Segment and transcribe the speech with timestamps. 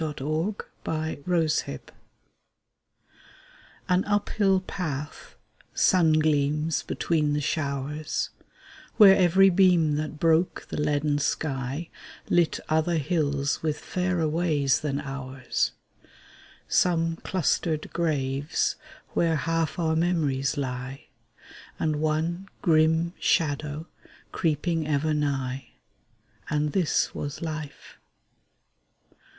[0.01, 1.61] The Pilgrims
[3.87, 5.35] An uphill path,
[5.75, 8.31] sun gleams between the showers,
[8.97, 11.91] Where every beam that broke the leaden sky
[12.31, 15.73] Lit other hills with fairer ways than ours;
[16.67, 18.77] Some clustered graves
[19.11, 21.09] where half our memories lie;
[21.77, 23.85] And one grim Shadow
[24.31, 25.73] creeping ever nigh:
[26.49, 27.99] And this was Life.